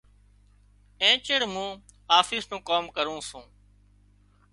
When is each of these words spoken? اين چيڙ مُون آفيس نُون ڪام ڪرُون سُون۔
اين 1.01 1.17
چيڙ 1.25 1.41
مُون 1.53 1.69
آفيس 2.19 2.43
نُون 2.49 2.61
ڪام 2.69 2.83
ڪرُون 2.95 3.19
سُون۔ 3.29 3.45